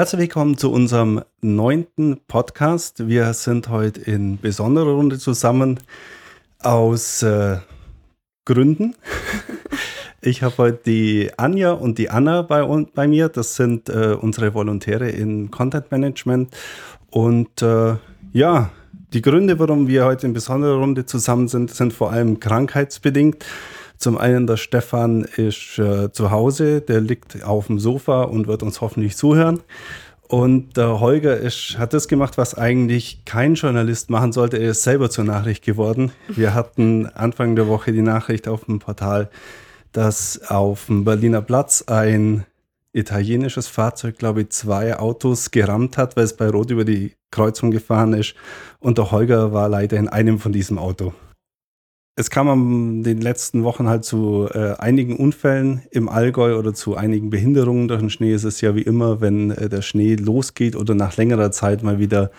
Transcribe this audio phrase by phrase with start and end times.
[0.00, 3.06] Herzlich willkommen zu unserem neunten Podcast.
[3.06, 5.78] Wir sind heute in besonderer Runde zusammen
[6.58, 7.58] aus äh,
[8.46, 8.96] Gründen.
[10.22, 13.28] Ich habe heute die Anja und die Anna bei, bei mir.
[13.28, 16.56] Das sind äh, unsere Volontäre in Content Management.
[17.10, 17.96] Und äh,
[18.32, 18.70] ja,
[19.12, 23.44] die Gründe, warum wir heute in besonderer Runde zusammen sind, sind vor allem krankheitsbedingt.
[24.00, 28.62] Zum einen, der Stefan ist äh, zu Hause, der liegt auf dem Sofa und wird
[28.62, 29.60] uns hoffentlich zuhören.
[30.26, 34.56] Und der Holger ist, hat das gemacht, was eigentlich kein Journalist machen sollte.
[34.56, 36.12] Er ist selber zur Nachricht geworden.
[36.28, 39.28] Wir hatten Anfang der Woche die Nachricht auf dem Portal,
[39.92, 42.46] dass auf dem Berliner Platz ein
[42.94, 47.70] italienisches Fahrzeug, glaube ich, zwei Autos gerammt hat, weil es bei Rot über die Kreuzung
[47.70, 48.34] gefahren ist.
[48.78, 51.12] Und der Holger war leider in einem von diesem Auto.
[52.16, 56.96] Es kam in den letzten Wochen halt zu äh, einigen Unfällen im Allgäu oder zu
[56.96, 58.32] einigen Behinderungen durch den Schnee.
[58.32, 61.98] Es ist ja wie immer, wenn äh, der Schnee losgeht oder nach längerer Zeit mal
[61.98, 62.30] wieder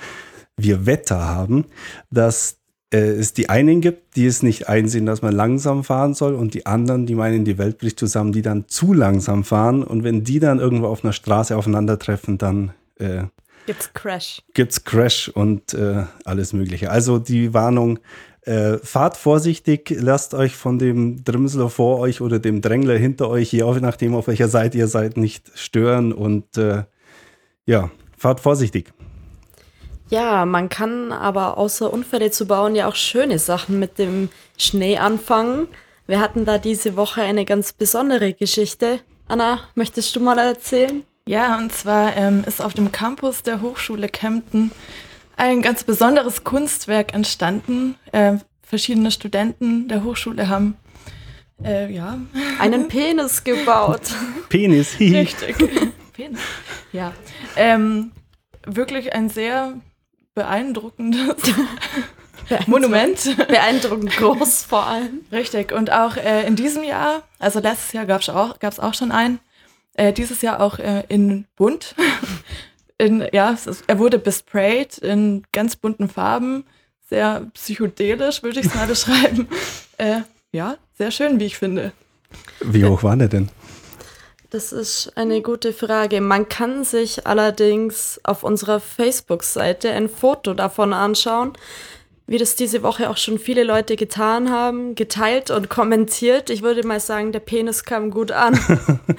[0.57, 1.65] wir Wetter haben,
[2.11, 2.57] dass
[2.93, 6.53] äh, es die einen gibt, die es nicht einsehen, dass man langsam fahren soll und
[6.53, 10.23] die anderen, die meinen, die Welt bricht zusammen, die dann zu langsam fahren und wenn
[10.23, 13.23] die dann irgendwo auf einer Straße aufeinandertreffen, dann äh,
[13.71, 14.41] gibt's Crash.
[14.53, 16.91] Gibt's Crash und äh, alles Mögliche.
[16.91, 17.99] Also die Warnung,
[18.41, 23.53] äh, fahrt vorsichtig, lasst euch von dem Drimsler vor euch oder dem Drängler hinter euch,
[23.53, 26.83] je nachdem auf welcher Seite ihr seid, nicht stören und äh,
[27.65, 28.91] ja, fahrt vorsichtig.
[30.09, 34.97] Ja, man kann aber außer Unfälle zu bauen ja auch schöne Sachen mit dem Schnee
[34.97, 35.67] anfangen.
[36.07, 38.99] Wir hatten da diese Woche eine ganz besondere Geschichte.
[39.27, 41.03] Anna, möchtest du mal erzählen?
[41.27, 44.71] Ja, und zwar ähm, ist auf dem Campus der Hochschule Kempten
[45.37, 47.95] ein ganz besonderes Kunstwerk entstanden.
[48.11, 50.77] Äh, verschiedene Studenten der Hochschule haben
[51.63, 52.19] äh, ja.
[52.59, 54.13] einen Penis gebaut.
[54.49, 55.55] Penis, richtig.
[56.13, 56.39] Penis.
[56.91, 57.13] Ja.
[57.55, 58.11] Ähm,
[58.65, 59.73] wirklich ein sehr
[60.33, 61.35] beeindruckendes
[62.67, 63.37] Monument.
[63.47, 65.21] Beeindruckend groß vor allem.
[65.31, 65.71] Richtig.
[65.71, 69.39] Und auch äh, in diesem Jahr, also letztes Jahr gab es auch, auch schon einen,
[69.95, 71.95] äh, dieses Jahr auch äh, in bunt.
[72.97, 76.65] in, ja, ist, er wurde besprayt in ganz bunten Farben.
[77.09, 79.47] Sehr psychedelisch, würde ich es mal beschreiben.
[79.97, 80.21] Äh,
[80.51, 81.91] ja, sehr schön, wie ich finde.
[82.61, 83.49] Wie hoch war der denn?
[84.51, 86.19] Das ist eine gute Frage.
[86.19, 91.53] Man kann sich allerdings auf unserer Facebook-Seite ein Foto davon anschauen,
[92.27, 96.49] wie das diese Woche auch schon viele Leute getan haben, geteilt und kommentiert.
[96.49, 98.57] Ich würde mal sagen, der Penis kam gut an.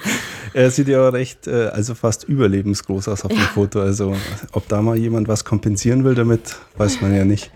[0.53, 3.81] er sieht ja auch recht, äh, also fast überlebensgroß aus auf dem Foto.
[3.81, 4.15] Also
[4.51, 7.51] ob da mal jemand was kompensieren will damit, weiß man ja nicht.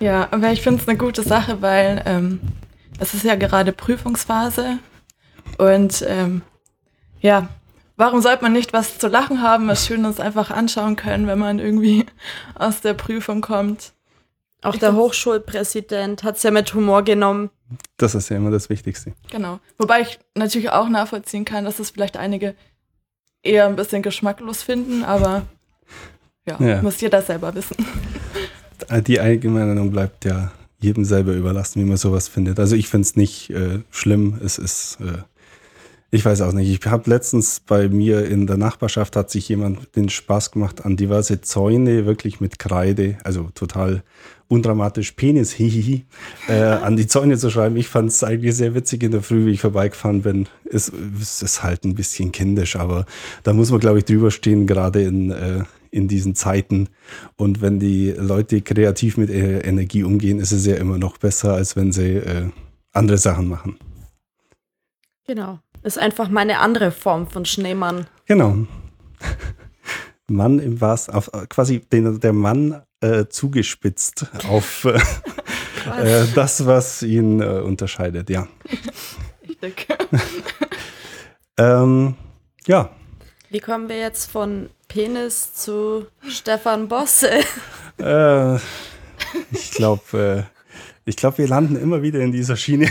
[0.00, 2.40] Ja, aber ich finde es eine gute Sache, weil ähm,
[2.98, 4.78] es ist ja gerade Prüfungsphase
[5.58, 6.42] und ähm,
[7.20, 7.48] ja,
[7.96, 11.58] warum sollte man nicht was zu lachen haben, was Schönes einfach anschauen können, wenn man
[11.58, 12.06] irgendwie
[12.54, 13.92] aus der Prüfung kommt?
[14.62, 17.50] Auch ich der Hochschulpräsident hat es ja mit Humor genommen.
[17.96, 19.12] Das ist ja immer das Wichtigste.
[19.30, 19.60] Genau.
[19.78, 22.54] Wobei ich natürlich auch nachvollziehen kann, dass es vielleicht einige
[23.42, 25.46] eher ein bisschen geschmacklos finden, aber
[26.46, 26.82] ja, ja.
[26.82, 27.76] muss jeder selber wissen.
[29.06, 32.58] Die Allgemeinung bleibt ja jedem selber überlassen, wie man sowas findet.
[32.58, 34.40] Also ich finde es nicht äh, schlimm.
[34.42, 35.18] Es ist äh,
[36.12, 36.68] ich weiß auch nicht.
[36.68, 40.96] Ich habe letztens bei mir in der Nachbarschaft hat sich jemand den Spaß gemacht, an
[40.96, 44.02] diverse Zäune wirklich mit Kreide, also total
[44.48, 46.04] undramatisch Penis, hihihi,
[46.48, 47.76] äh, an die Zäune zu schreiben.
[47.76, 50.48] Ich fand es eigentlich sehr witzig in der Früh, wie ich vorbeigefahren bin.
[50.64, 50.90] Es,
[51.20, 53.06] es ist halt ein bisschen kindisch, aber
[53.44, 56.88] da muss man, glaube ich, drüber stehen, gerade in, äh, in diesen Zeiten.
[57.36, 61.54] Und wenn die Leute kreativ mit äh, Energie umgehen, ist es ja immer noch besser,
[61.54, 62.48] als wenn sie äh,
[62.92, 63.78] andere Sachen machen.
[65.28, 65.60] Genau.
[65.82, 68.06] Ist einfach mal eine andere Form von Schneemann.
[68.26, 68.54] Genau.
[70.28, 74.84] Mann im wahrsten, auf quasi den, der Mann äh, zugespitzt auf
[75.98, 78.46] äh, äh, das, was ihn äh, unterscheidet, ja.
[79.42, 79.98] Ich denke.
[81.58, 82.14] ähm,
[82.66, 82.90] ja.
[83.48, 87.30] Wie kommen wir jetzt von Penis zu Stefan Bosse?
[87.98, 88.56] Äh,
[89.50, 90.60] ich glaube, äh,
[91.04, 92.88] ich glaube, wir landen immer wieder in dieser Schiene.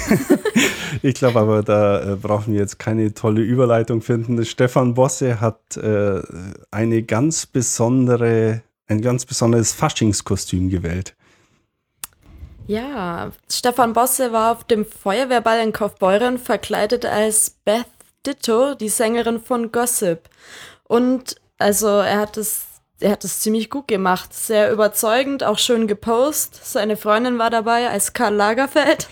[1.02, 4.44] Ich glaube aber, da äh, brauchen wir jetzt keine tolle Überleitung finden.
[4.46, 6.22] Stefan Bosse hat äh,
[6.72, 11.16] eine ganz besondere, ein ganz besonderes Faschingskostüm gewählt.
[12.68, 17.88] Ja, Stefan Bosse war auf dem Feuerwehrball in Kaufbeuren verkleidet als Beth
[18.26, 20.30] Ditto, die Sängerin von Gossip.
[20.84, 22.66] Und also er hat es
[23.02, 24.34] er hat es ziemlich gut gemacht.
[24.34, 26.60] Sehr überzeugend, auch schön gepostet.
[26.64, 29.08] Seine Freundin war dabei als Karl Lagerfeld.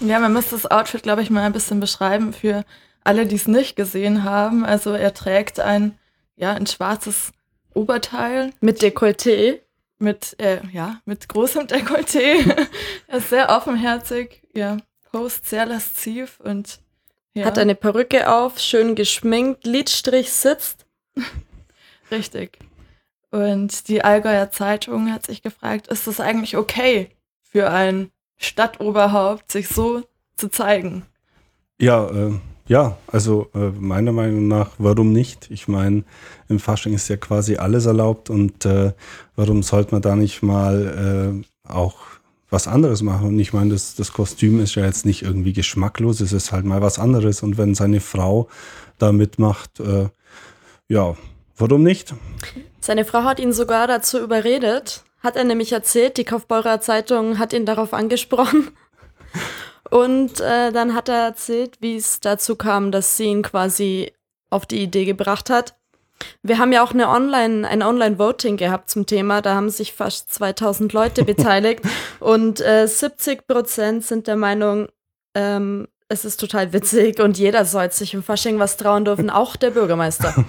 [0.00, 2.64] Ja, man muss das Outfit, glaube ich, mal ein bisschen beschreiben für
[3.04, 4.64] alle, die es nicht gesehen haben.
[4.64, 5.98] Also er trägt ein
[6.38, 7.32] ja, ein schwarzes
[7.74, 8.52] Oberteil.
[8.60, 9.60] Mit Dekolleté.
[9.98, 12.66] Mit, äh, ja, mit großem Dekolleté.
[13.08, 14.76] er ist sehr offenherzig, ja,
[15.10, 16.80] post sehr lasziv und
[17.34, 17.44] ja.
[17.44, 20.86] Hat eine Perücke auf, schön geschminkt, Lidstrich sitzt.
[22.10, 22.58] Richtig.
[23.30, 27.10] Und die Allgäuer Zeitung hat sich gefragt, ist das eigentlich okay
[27.42, 30.02] für ein Stadtoberhaupt, sich so
[30.36, 31.04] zu zeigen?
[31.80, 32.32] Ja, äh,
[32.68, 35.50] ja, also äh, meiner Meinung nach, warum nicht?
[35.50, 36.04] Ich meine,
[36.48, 38.92] im Fasching ist ja quasi alles erlaubt und äh,
[39.36, 41.96] warum sollte man da nicht mal äh, auch
[42.50, 43.28] was anderes machen?
[43.28, 46.66] Und ich meine, das, das Kostüm ist ja jetzt nicht irgendwie geschmacklos, es ist halt
[46.66, 47.42] mal was anderes.
[47.42, 48.48] Und wenn seine Frau
[48.98, 50.08] da mitmacht, äh,
[50.88, 51.16] ja,
[51.56, 52.14] warum nicht?
[52.80, 57.52] Seine Frau hat ihn sogar dazu überredet, hat er nämlich erzählt, die Kaufbeurer Zeitung hat
[57.52, 58.70] ihn darauf angesprochen.
[59.90, 64.12] Und äh, dann hat er erzählt, wie es dazu kam, dass sie ihn quasi
[64.50, 65.76] auf die Idee gebracht hat.
[66.42, 69.40] Wir haben ja auch eine Online, ein Online-Voting gehabt zum Thema.
[69.40, 71.82] Da haben sich fast 2000 Leute beteiligt
[72.20, 74.88] und äh, 70 Prozent sind der Meinung,
[75.34, 79.56] ähm, es ist total witzig und jeder soll sich im Fasching was trauen dürfen, auch
[79.56, 80.34] der Bürgermeister.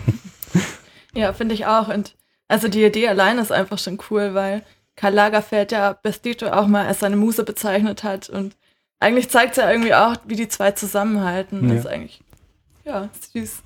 [1.15, 1.87] Ja, finde ich auch.
[1.87, 2.15] Und
[2.49, 4.63] also die Idee allein ist einfach schon cool, weil
[4.97, 8.27] Karl Lagerfeld ja Bestito auch mal als seine Muse bezeichnet hat.
[8.27, 8.57] Und
[8.99, 11.63] eigentlich zeigt es ja irgendwie auch, wie die zwei zusammenhalten.
[11.63, 11.69] Ja.
[11.69, 12.21] Das ist eigentlich,
[12.83, 13.61] ja, süß.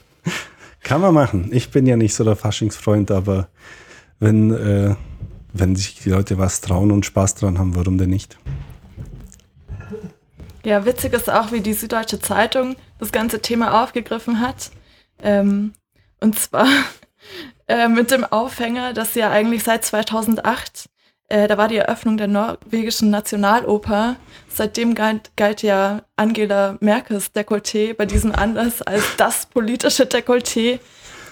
[0.82, 1.50] Kann man machen.
[1.52, 3.48] Ich bin ja nicht so der Faschingsfreund, aber
[4.18, 4.96] wenn, äh,
[5.52, 8.38] wenn sich die Leute was trauen und Spaß dran haben, warum denn nicht?
[10.64, 14.70] Ja, witzig ist auch, wie die Süddeutsche Zeitung das ganze Thema aufgegriffen hat.
[15.22, 15.72] Ähm,
[16.20, 16.66] und zwar
[17.70, 20.88] äh, mit dem Aufhänger, dass ja eigentlich seit 2008,
[21.28, 24.16] äh, da war die Eröffnung der norwegischen Nationaloper.
[24.48, 30.80] Seitdem galt, galt ja Angela Merkels Dekolleté bei diesem Anlass als das politische Dekolleté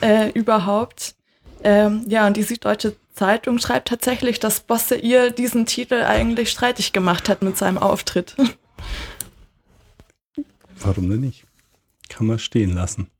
[0.00, 1.16] äh, überhaupt.
[1.64, 6.92] Ähm, ja, und die Süddeutsche Zeitung schreibt tatsächlich, dass Bosse ihr diesen Titel eigentlich streitig
[6.92, 8.36] gemacht hat mit seinem Auftritt.
[10.78, 11.44] Warum denn nicht?
[12.08, 13.10] Kann man stehen lassen.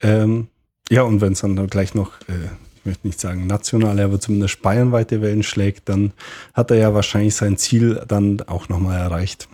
[0.00, 0.50] Ähm,
[0.90, 4.62] ja, und wenn es dann gleich noch, äh, ich möchte nicht sagen national, aber zumindest
[4.62, 6.12] bayernweite Wellen schlägt, dann
[6.54, 9.48] hat er ja wahrscheinlich sein Ziel dann auch nochmal erreicht.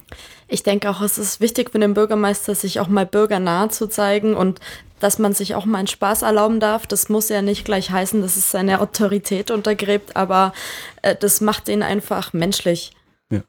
[0.46, 4.34] Ich denke auch, es ist wichtig für den Bürgermeister, sich auch mal bürgernah zu zeigen
[4.34, 4.60] und
[5.00, 6.86] dass man sich auch mal einen Spaß erlauben darf.
[6.86, 10.52] Das muss ja nicht gleich heißen, dass es seine Autorität untergräbt, aber
[11.02, 12.92] äh, das macht ihn einfach menschlich.
[13.30, 13.42] Ja.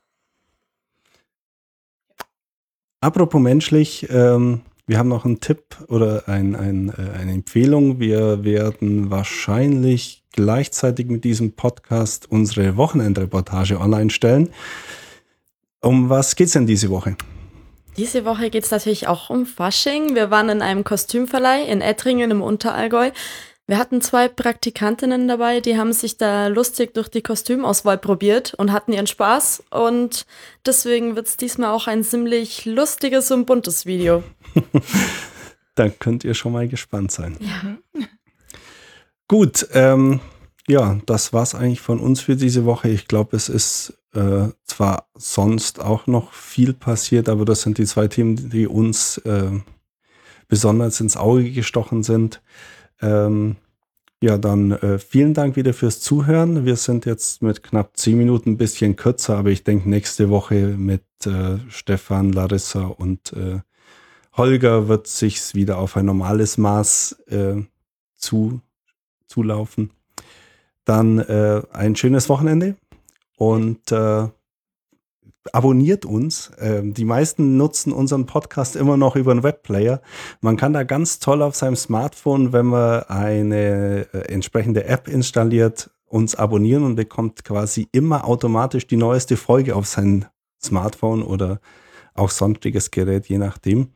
[3.02, 8.00] Apropos menschlich, ähm, wir haben noch einen Tipp oder ein, ein, äh, eine Empfehlung.
[8.00, 14.50] Wir werden wahrscheinlich gleichzeitig mit diesem Podcast unsere Wochenendreportage online stellen.
[15.82, 17.16] Um was geht es denn diese Woche?
[17.98, 20.16] Diese Woche geht es natürlich auch um Fasching.
[20.16, 23.12] Wir waren in einem Kostümverleih in Ettringen im Unterallgäu.
[23.68, 28.72] Wir hatten zwei Praktikantinnen dabei, die haben sich da lustig durch die Kostümauswahl probiert und
[28.72, 29.64] hatten ihren Spaß.
[29.72, 30.28] Und
[30.66, 34.24] deswegen wird es diesmal auch ein ziemlich lustiges und buntes Video.
[35.76, 37.38] Dann könnt ihr schon mal gespannt sein.
[37.40, 38.02] Ja.
[39.28, 40.20] Gut, ähm,
[40.68, 42.90] ja, das war es eigentlich von uns für diese Woche.
[42.90, 47.86] Ich glaube, es ist äh, zwar sonst auch noch viel passiert, aber das sind die
[47.86, 49.50] zwei Themen, die uns äh,
[50.48, 52.42] besonders ins Auge gestochen sind.
[53.02, 53.58] Ähm,
[54.26, 56.66] ja, dann äh, vielen Dank wieder fürs Zuhören.
[56.66, 60.76] Wir sind jetzt mit knapp zehn Minuten ein bisschen kürzer, aber ich denke, nächste Woche
[60.80, 63.60] mit äh, Stefan, Larissa und äh,
[64.36, 67.62] Holger wird sich wieder auf ein normales Maß äh,
[68.16, 68.62] zu,
[69.28, 69.92] zulaufen.
[70.86, 72.78] Dann äh, ein schönes Wochenende
[73.38, 74.28] und äh,
[75.54, 76.52] abonniert uns.
[76.60, 80.02] Ähm, die meisten nutzen unseren Podcast immer noch über einen Webplayer.
[80.42, 85.92] Man kann da ganz toll auf seinem Smartphone, wenn man eine äh, entsprechende App installiert,
[86.06, 90.26] uns abonnieren und bekommt quasi immer automatisch die neueste Folge auf sein
[90.64, 91.60] Smartphone oder
[92.14, 93.90] auch sonstiges Gerät, je nachdem.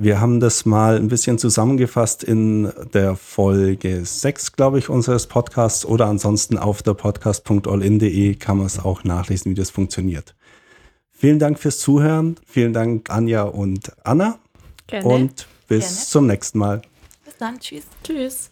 [0.00, 5.84] Wir haben das mal ein bisschen zusammengefasst in der Folge 6, glaube ich, unseres Podcasts
[5.84, 10.36] oder ansonsten auf der podcast.allin.de kann man es auch nachlesen, wie das funktioniert.
[11.18, 12.36] Vielen Dank fürs Zuhören.
[12.46, 14.38] Vielen Dank, Anja und Anna.
[14.86, 15.04] Gerne.
[15.04, 16.06] Und bis Gerne.
[16.06, 16.82] zum nächsten Mal.
[17.24, 17.58] Bis dann.
[17.58, 17.82] Tschüss.
[18.04, 18.50] Tschüss.